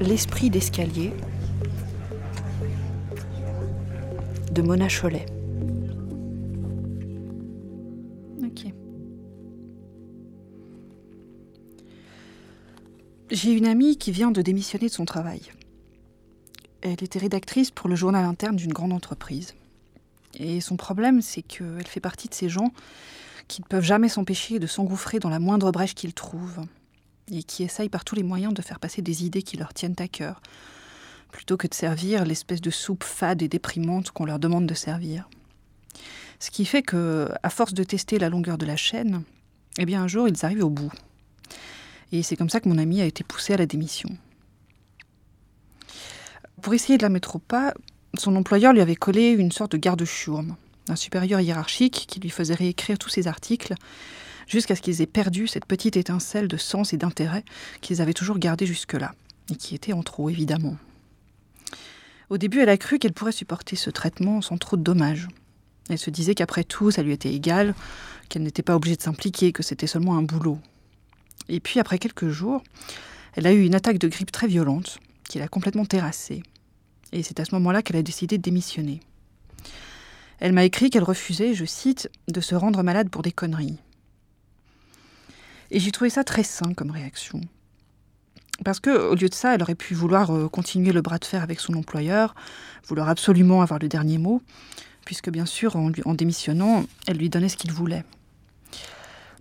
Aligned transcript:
L'esprit 0.00 0.50
d'escalier 0.50 1.12
de 4.52 4.62
Mona 4.62 4.88
Cholet. 4.88 5.26
J'ai 13.30 13.52
une 13.52 13.66
amie 13.66 13.98
qui 13.98 14.10
vient 14.10 14.30
de 14.30 14.40
démissionner 14.40 14.88
de 14.88 14.92
son 14.92 15.04
travail. 15.04 15.42
Elle 16.80 17.04
était 17.04 17.18
rédactrice 17.18 17.70
pour 17.70 17.88
le 17.88 17.94
journal 17.94 18.24
interne 18.24 18.56
d'une 18.56 18.72
grande 18.72 18.92
entreprise. 18.92 19.54
Et 20.34 20.60
son 20.62 20.76
problème, 20.76 21.20
c'est 21.20 21.42
qu'elle 21.42 21.86
fait 21.86 22.00
partie 22.00 22.28
de 22.28 22.34
ces 22.34 22.48
gens 22.48 22.72
qui 23.46 23.60
ne 23.60 23.66
peuvent 23.66 23.84
jamais 23.84 24.08
s'empêcher 24.08 24.58
de 24.58 24.66
s'engouffrer 24.66 25.18
dans 25.18 25.28
la 25.28 25.40
moindre 25.40 25.70
brèche 25.72 25.94
qu'ils 25.94 26.14
trouvent, 26.14 26.64
et 27.30 27.42
qui 27.42 27.62
essayent 27.62 27.88
par 27.88 28.04
tous 28.04 28.14
les 28.14 28.22
moyens 28.22 28.54
de 28.54 28.62
faire 28.62 28.80
passer 28.80 29.02
des 29.02 29.24
idées 29.24 29.42
qui 29.42 29.56
leur 29.56 29.74
tiennent 29.74 29.94
à 29.98 30.08
cœur, 30.08 30.40
plutôt 31.30 31.56
que 31.56 31.66
de 31.66 31.74
servir 31.74 32.24
l'espèce 32.24 32.60
de 32.60 32.70
soupe 32.70 33.04
fade 33.04 33.42
et 33.42 33.48
déprimante 33.48 34.10
qu'on 34.10 34.24
leur 34.24 34.38
demande 34.38 34.66
de 34.66 34.74
servir. 34.74 35.28
Ce 36.40 36.50
qui 36.50 36.64
fait 36.64 36.82
que, 36.82 37.28
à 37.42 37.50
force 37.50 37.74
de 37.74 37.84
tester 37.84 38.18
la 38.18 38.28
longueur 38.28 38.58
de 38.58 38.66
la 38.66 38.76
chaîne, 38.76 39.22
eh 39.78 39.84
bien 39.84 40.02
un 40.02 40.08
jour 40.08 40.28
ils 40.28 40.44
arrivent 40.44 40.64
au 40.64 40.70
bout. 40.70 40.92
Et 42.12 42.22
c'est 42.22 42.36
comme 42.36 42.50
ça 42.50 42.60
que 42.60 42.68
mon 42.68 42.78
ami 42.78 43.00
a 43.00 43.06
été 43.06 43.24
poussé 43.24 43.54
à 43.54 43.56
la 43.56 43.66
démission. 43.66 44.08
Pour 46.62 46.74
essayer 46.74 46.96
de 46.96 47.02
la 47.02 47.08
mettre 47.08 47.36
au 47.36 47.38
pas, 47.38 47.74
son 48.14 48.34
employeur 48.36 48.72
lui 48.72 48.80
avait 48.80 48.96
collé 48.96 49.28
une 49.30 49.52
sorte 49.52 49.72
de 49.72 49.76
garde-chourme, 49.76 50.56
un 50.88 50.96
supérieur 50.96 51.40
hiérarchique 51.40 52.06
qui 52.08 52.20
lui 52.20 52.30
faisait 52.30 52.54
réécrire 52.54 52.98
tous 52.98 53.10
ses 53.10 53.28
articles, 53.28 53.74
jusqu'à 54.48 54.74
ce 54.74 54.82
qu'ils 54.82 55.00
aient 55.02 55.06
perdu 55.06 55.46
cette 55.46 55.66
petite 55.66 55.96
étincelle 55.96 56.48
de 56.48 56.56
sens 56.56 56.92
et 56.92 56.96
d'intérêt 56.96 57.44
qu'ils 57.80 58.02
avaient 58.02 58.14
toujours 58.14 58.38
gardée 58.38 58.66
jusque-là, 58.66 59.14
et 59.50 59.54
qui 59.54 59.74
était 59.74 59.92
en 59.92 60.02
trop, 60.02 60.30
évidemment. 60.30 60.76
Au 62.30 62.38
début, 62.38 62.60
elle 62.60 62.68
a 62.68 62.76
cru 62.76 62.98
qu'elle 62.98 63.12
pourrait 63.12 63.32
supporter 63.32 63.76
ce 63.76 63.90
traitement 63.90 64.40
sans 64.42 64.58
trop 64.58 64.76
de 64.76 64.82
dommages. 64.82 65.28
Elle 65.88 65.98
se 65.98 66.10
disait 66.10 66.34
qu'après 66.34 66.64
tout, 66.64 66.90
ça 66.90 67.02
lui 67.02 67.12
était 67.12 67.32
égal, 67.32 67.74
qu'elle 68.28 68.42
n'était 68.42 68.62
pas 68.62 68.76
obligée 68.76 68.96
de 68.96 69.02
s'impliquer, 69.02 69.52
que 69.52 69.62
c'était 69.62 69.86
seulement 69.86 70.18
un 70.18 70.22
boulot. 70.22 70.58
Et 71.48 71.60
puis, 71.60 71.80
après 71.80 71.98
quelques 71.98 72.28
jours, 72.28 72.62
elle 73.34 73.46
a 73.46 73.52
eu 73.52 73.64
une 73.64 73.74
attaque 73.74 73.98
de 73.98 74.08
grippe 74.08 74.32
très 74.32 74.46
violente, 74.46 74.98
qui 75.28 75.38
l'a 75.38 75.48
complètement 75.48 75.86
terrassée. 75.86 76.42
Et 77.12 77.22
c'est 77.22 77.40
à 77.40 77.46
ce 77.46 77.54
moment-là 77.54 77.80
qu'elle 77.80 77.96
a 77.96 78.02
décidé 78.02 78.36
de 78.36 78.42
démissionner. 78.42 79.00
Elle 80.40 80.52
m'a 80.52 80.64
écrit 80.64 80.90
qu'elle 80.90 81.04
refusait, 81.04 81.54
je 81.54 81.64
cite, 81.64 82.10
de 82.28 82.40
se 82.40 82.54
rendre 82.54 82.82
malade 82.82 83.08
pour 83.08 83.22
des 83.22 83.32
conneries. 83.32 83.78
Et 85.70 85.80
j'ai 85.80 85.90
trouvé 85.90 86.10
ça 86.10 86.24
très 86.24 86.42
sain 86.42 86.74
comme 86.74 86.90
réaction. 86.90 87.40
Parce 88.64 88.80
que, 88.80 88.90
au 88.90 89.14
lieu 89.14 89.28
de 89.28 89.34
ça, 89.34 89.54
elle 89.54 89.62
aurait 89.62 89.74
pu 89.74 89.94
vouloir 89.94 90.34
euh, 90.34 90.48
continuer 90.48 90.92
le 90.92 91.00
bras 91.00 91.18
de 91.18 91.24
fer 91.24 91.42
avec 91.42 91.60
son 91.60 91.74
employeur, 91.74 92.34
vouloir 92.86 93.08
absolument 93.08 93.62
avoir 93.62 93.78
le 93.78 93.88
dernier 93.88 94.18
mot, 94.18 94.42
puisque 95.04 95.30
bien 95.30 95.46
sûr, 95.46 95.76
en, 95.76 96.14
démissionnant, 96.14 96.84
elle 97.06 97.18
lui 97.18 97.30
donnait 97.30 97.48
ce 97.48 97.56
qu'il 97.56 97.72
voulait. 97.72 98.04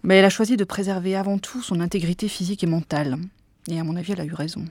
Mais 0.03 0.17
elle 0.17 0.25
a 0.25 0.30
choisi 0.30 0.55
de 0.55 0.64
préserver 0.64 1.16
avant 1.16 1.39
tout 1.39 1.61
son 1.61 1.80
intégrité 1.80 2.28
physique 2.28 2.64
et 2.64 2.67
mentale. 2.67 3.17
Et 3.67 3.80
à 3.80 3.83
mon 3.83 3.95
avis, 3.95 4.14
elle 4.14 4.22
a 4.22 4.25
eu 4.25 4.33
raison. 4.33 4.66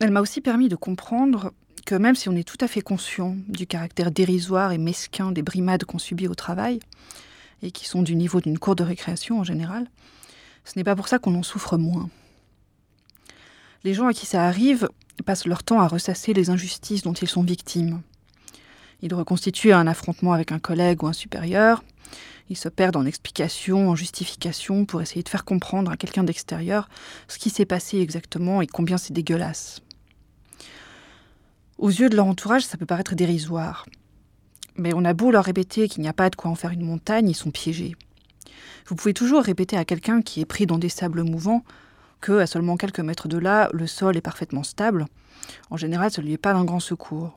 Elle 0.00 0.10
m'a 0.10 0.22
aussi 0.22 0.40
permis 0.40 0.68
de 0.68 0.76
comprendre 0.76 1.52
que 1.84 1.94
même 1.94 2.14
si 2.14 2.28
on 2.28 2.36
est 2.36 2.48
tout 2.48 2.58
à 2.60 2.68
fait 2.68 2.80
conscient 2.80 3.36
du 3.48 3.66
caractère 3.66 4.10
dérisoire 4.10 4.72
et 4.72 4.78
mesquin 4.78 5.30
des 5.32 5.42
brimades 5.42 5.84
qu'on 5.84 5.98
subit 5.98 6.26
au 6.26 6.34
travail, 6.34 6.80
et 7.62 7.70
qui 7.70 7.86
sont 7.86 8.02
du 8.02 8.16
niveau 8.16 8.40
d'une 8.40 8.58
cour 8.58 8.76
de 8.76 8.82
récréation 8.82 9.40
en 9.40 9.44
général, 9.44 9.86
ce 10.64 10.78
n'est 10.78 10.84
pas 10.84 10.96
pour 10.96 11.08
ça 11.08 11.18
qu'on 11.18 11.34
en 11.34 11.42
souffre 11.42 11.76
moins. 11.76 12.08
Les 13.84 13.94
gens 13.94 14.06
à 14.06 14.12
qui 14.12 14.26
ça 14.26 14.44
arrive 14.44 14.88
passent 15.24 15.46
leur 15.46 15.62
temps 15.62 15.80
à 15.80 15.88
ressasser 15.88 16.32
les 16.32 16.50
injustices 16.50 17.02
dont 17.02 17.12
ils 17.12 17.28
sont 17.28 17.42
victimes. 17.42 18.02
Ils 19.02 19.14
reconstituent 19.14 19.72
un 19.72 19.86
affrontement 19.86 20.32
avec 20.32 20.52
un 20.52 20.58
collègue 20.58 21.02
ou 21.02 21.06
un 21.06 21.12
supérieur, 21.12 21.82
ils 22.50 22.56
se 22.56 22.68
perdent 22.68 22.96
en 22.96 23.06
explications, 23.06 23.90
en 23.90 23.94
justifications 23.94 24.84
pour 24.84 25.00
essayer 25.00 25.22
de 25.22 25.28
faire 25.28 25.44
comprendre 25.44 25.90
à 25.90 25.96
quelqu'un 25.96 26.24
d'extérieur 26.24 26.88
ce 27.28 27.38
qui 27.38 27.48
s'est 27.48 27.64
passé 27.64 28.00
exactement 28.00 28.60
et 28.60 28.66
combien 28.66 28.98
c'est 28.98 29.12
dégueulasse. 29.12 29.80
Aux 31.78 31.88
yeux 31.88 32.10
de 32.10 32.16
leur 32.16 32.26
entourage, 32.26 32.64
ça 32.66 32.76
peut 32.76 32.86
paraître 32.86 33.14
dérisoire. 33.14 33.86
Mais 34.80 34.94
on 34.94 35.04
a 35.04 35.12
beau 35.12 35.30
leur 35.30 35.44
répéter 35.44 35.88
qu'il 35.88 36.00
n'y 36.00 36.08
a 36.08 36.14
pas 36.14 36.30
de 36.30 36.36
quoi 36.36 36.50
en 36.50 36.54
faire 36.54 36.70
une 36.70 36.86
montagne, 36.86 37.28
ils 37.28 37.34
sont 37.34 37.50
piégés. 37.50 37.96
Vous 38.86 38.94
pouvez 38.94 39.12
toujours 39.12 39.42
répéter 39.42 39.76
à 39.76 39.84
quelqu'un 39.84 40.22
qui 40.22 40.40
est 40.40 40.46
pris 40.46 40.64
dans 40.64 40.78
des 40.78 40.88
sables 40.88 41.22
mouvants 41.22 41.64
que, 42.22 42.38
à 42.38 42.46
seulement 42.46 42.78
quelques 42.78 43.00
mètres 43.00 43.28
de 43.28 43.36
là, 43.36 43.68
le 43.74 43.86
sol 43.86 44.16
est 44.16 44.22
parfaitement 44.22 44.62
stable. 44.62 45.04
En 45.68 45.76
général, 45.76 46.10
ne 46.16 46.22
lui 46.22 46.32
est 46.32 46.38
pas 46.38 46.54
d'un 46.54 46.64
grand 46.64 46.80
secours. 46.80 47.36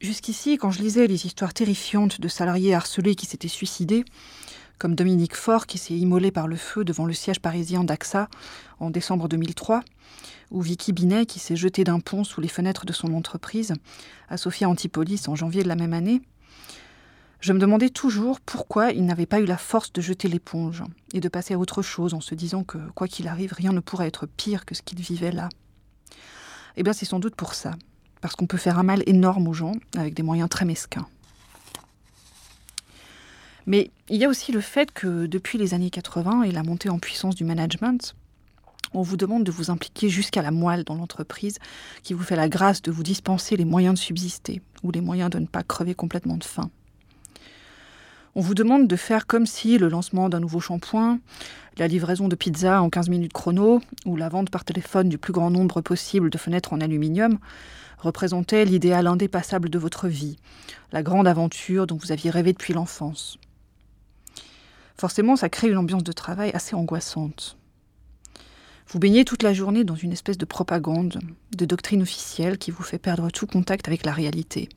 Jusqu'ici, 0.00 0.56
quand 0.56 0.72
je 0.72 0.82
lisais 0.82 1.06
les 1.06 1.26
histoires 1.26 1.54
terrifiantes 1.54 2.20
de 2.20 2.26
salariés 2.26 2.74
harcelés 2.74 3.14
qui 3.14 3.26
s'étaient 3.26 3.46
suicidés, 3.46 4.04
comme 4.80 4.94
Dominique 4.94 5.36
Faure 5.36 5.66
qui 5.66 5.76
s'est 5.76 5.94
immolé 5.94 6.32
par 6.32 6.48
le 6.48 6.56
feu 6.56 6.84
devant 6.84 7.04
le 7.04 7.12
siège 7.12 7.38
parisien 7.38 7.84
d'AXA 7.84 8.28
en 8.80 8.90
décembre 8.90 9.28
2003, 9.28 9.82
ou 10.50 10.62
Vicky 10.62 10.94
Binet 10.94 11.26
qui 11.26 11.38
s'est 11.38 11.54
jetée 11.54 11.84
d'un 11.84 12.00
pont 12.00 12.24
sous 12.24 12.40
les 12.40 12.48
fenêtres 12.48 12.86
de 12.86 12.94
son 12.94 13.12
entreprise 13.12 13.74
à 14.30 14.38
Sophia 14.38 14.70
Antipolis 14.70 15.28
en 15.28 15.36
janvier 15.36 15.62
de 15.62 15.68
la 15.68 15.76
même 15.76 15.92
année, 15.92 16.22
je 17.40 17.52
me 17.52 17.58
demandais 17.58 17.90
toujours 17.90 18.40
pourquoi 18.40 18.90
il 18.90 19.04
n'avait 19.04 19.26
pas 19.26 19.40
eu 19.40 19.44
la 19.44 19.58
force 19.58 19.92
de 19.92 20.00
jeter 20.00 20.28
l'éponge 20.28 20.82
et 21.12 21.20
de 21.20 21.28
passer 21.28 21.54
à 21.54 21.58
autre 21.58 21.82
chose 21.82 22.14
en 22.14 22.22
se 22.22 22.34
disant 22.34 22.64
que, 22.64 22.78
quoi 22.94 23.06
qu'il 23.06 23.28
arrive, 23.28 23.52
rien 23.52 23.72
ne 23.72 23.80
pourrait 23.80 24.08
être 24.08 24.26
pire 24.26 24.64
que 24.64 24.74
ce 24.74 24.82
qu'il 24.82 25.00
vivait 25.00 25.32
là. 25.32 25.50
Eh 26.76 26.82
bien, 26.82 26.94
c'est 26.94 27.06
sans 27.06 27.18
doute 27.18 27.36
pour 27.36 27.52
ça, 27.52 27.72
parce 28.22 28.34
qu'on 28.34 28.46
peut 28.46 28.58
faire 28.58 28.78
un 28.78 28.82
mal 28.82 29.02
énorme 29.06 29.46
aux 29.46 29.54
gens 29.54 29.72
avec 29.96 30.14
des 30.14 30.22
moyens 30.22 30.48
très 30.48 30.64
mesquins. 30.64 31.06
Mais 33.70 33.92
il 34.08 34.16
y 34.16 34.24
a 34.24 34.28
aussi 34.28 34.50
le 34.50 34.60
fait 34.60 34.90
que 34.90 35.26
depuis 35.26 35.56
les 35.56 35.74
années 35.74 35.90
80 35.90 36.42
et 36.42 36.50
la 36.50 36.64
montée 36.64 36.90
en 36.90 36.98
puissance 36.98 37.36
du 37.36 37.44
management, 37.44 38.16
on 38.94 39.02
vous 39.02 39.16
demande 39.16 39.44
de 39.44 39.52
vous 39.52 39.70
impliquer 39.70 40.08
jusqu'à 40.08 40.42
la 40.42 40.50
moelle 40.50 40.82
dans 40.82 40.96
l'entreprise 40.96 41.60
qui 42.02 42.12
vous 42.12 42.24
fait 42.24 42.34
la 42.34 42.48
grâce 42.48 42.82
de 42.82 42.90
vous 42.90 43.04
dispenser 43.04 43.56
les 43.56 43.64
moyens 43.64 43.94
de 43.94 44.00
subsister 44.00 44.60
ou 44.82 44.90
les 44.90 45.00
moyens 45.00 45.30
de 45.30 45.38
ne 45.38 45.46
pas 45.46 45.62
crever 45.62 45.94
complètement 45.94 46.36
de 46.36 46.42
faim. 46.42 46.68
On 48.34 48.40
vous 48.40 48.56
demande 48.56 48.88
de 48.88 48.96
faire 48.96 49.28
comme 49.28 49.46
si 49.46 49.78
le 49.78 49.88
lancement 49.88 50.28
d'un 50.28 50.40
nouveau 50.40 50.58
shampoing, 50.58 51.20
la 51.78 51.86
livraison 51.86 52.26
de 52.26 52.34
pizza 52.34 52.82
en 52.82 52.90
15 52.90 53.08
minutes 53.08 53.32
chrono 53.32 53.80
ou 54.04 54.16
la 54.16 54.28
vente 54.28 54.50
par 54.50 54.64
téléphone 54.64 55.08
du 55.08 55.16
plus 55.16 55.32
grand 55.32 55.50
nombre 55.50 55.80
possible 55.80 56.28
de 56.28 56.38
fenêtres 56.38 56.72
en 56.72 56.80
aluminium 56.80 57.38
représentait 57.98 58.64
l'idéal 58.64 59.06
indépassable 59.06 59.70
de 59.70 59.78
votre 59.78 60.08
vie, 60.08 60.38
la 60.90 61.04
grande 61.04 61.28
aventure 61.28 61.86
dont 61.86 61.98
vous 61.98 62.10
aviez 62.10 62.30
rêvé 62.30 62.52
depuis 62.52 62.72
l'enfance 62.72 63.38
forcément, 65.00 65.34
ça 65.34 65.48
crée 65.48 65.68
une 65.68 65.78
ambiance 65.78 66.04
de 66.04 66.12
travail 66.12 66.50
assez 66.52 66.76
angoissante. 66.76 67.56
Vous 68.86 68.98
baignez 68.98 69.24
toute 69.24 69.42
la 69.42 69.54
journée 69.54 69.82
dans 69.82 69.94
une 69.94 70.12
espèce 70.12 70.36
de 70.36 70.44
propagande, 70.44 71.20
de 71.56 71.64
doctrine 71.64 72.02
officielle 72.02 72.58
qui 72.58 72.70
vous 72.70 72.82
fait 72.82 72.98
perdre 72.98 73.30
tout 73.30 73.46
contact 73.46 73.88
avec 73.88 74.04
la 74.04 74.12
réalité. 74.12 74.68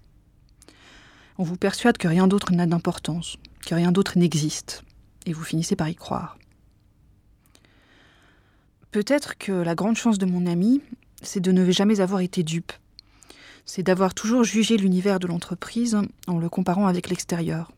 On 1.38 1.44
vous 1.44 1.57
persuade 1.57 1.97
que 1.97 2.07
rien 2.07 2.28
d'autre 2.28 2.53
n'a 2.53 2.66
d'importance, 2.66 3.38
que 3.66 3.75
rien 3.75 3.91
d'autre 3.91 4.17
n'existe, 4.17 4.84
et 5.25 5.34
vous 5.34 5.44
finissez 5.44 5.75
par 5.75 5.89
y 5.89 5.95
croire. 5.95 6.38
Peut-être 8.91 9.38
que 9.38 9.51
la 9.51 9.75
grande 9.75 9.97
chance 9.97 10.19
de 10.19 10.25
mon 10.25 10.45
ami, 10.45 10.81
c'est 11.22 11.40
de 11.41 11.51
ne 11.51 11.69
jamais 11.72 12.00
avoir 12.00 12.22
été 12.22 12.44
dupe. 12.44 12.72
C'est 13.66 13.84
d'avoir 13.84 14.13
toujours 14.13 14.44
jugé 14.44 14.78
l'univers 14.78 15.19
de 15.19 15.28
l'entreprise 15.28 15.97
en 16.28 16.38
le 16.38 16.50
comparant 16.50 16.88
avec 16.88 17.09
l'extérieur. 17.09 17.72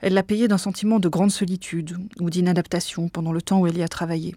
Elle 0.00 0.14
l'a 0.14 0.22
payé 0.22 0.48
d'un 0.48 0.58
sentiment 0.58 1.00
de 1.00 1.08
grande 1.08 1.30
solitude 1.30 1.96
ou 2.20 2.30
d'inadaptation 2.30 3.08
pendant 3.08 3.32
le 3.32 3.42
temps 3.42 3.60
où 3.60 3.66
elle 3.66 3.78
y 3.78 3.82
a 3.82 3.88
travaillé. 3.88 4.36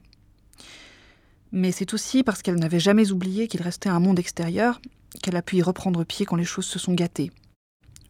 Mais 1.51 1.71
c'est 1.71 1.94
aussi 1.94 2.23
parce 2.23 2.41
qu'elle 2.41 2.56
n'avait 2.56 2.79
jamais 2.79 3.11
oublié 3.11 3.47
qu'il 3.47 3.61
restait 3.61 3.89
un 3.89 4.00
monde 4.00 4.19
extérieur 4.19 4.79
qu'elle 5.21 5.35
a 5.35 5.41
pu 5.41 5.57
y 5.57 5.61
reprendre 5.61 6.03
pied 6.03 6.25
quand 6.25 6.35
les 6.35 6.45
choses 6.45 6.65
se 6.65 6.79
sont 6.79 6.94
gâtées, 6.94 7.31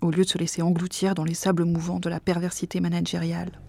au 0.01 0.11
lieu 0.11 0.23
de 0.23 0.29
se 0.29 0.37
laisser 0.37 0.61
engloutir 0.61 1.15
dans 1.15 1.23
les 1.23 1.33
sables 1.33 1.63
mouvants 1.63 1.99
de 1.99 2.09
la 2.09 2.19
perversité 2.19 2.81
managériale. 2.81 3.59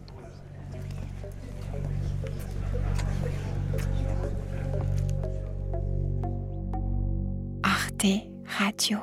Arte 7.63 8.07
Radio. 8.59 8.99